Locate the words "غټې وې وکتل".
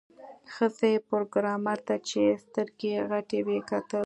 3.09-3.99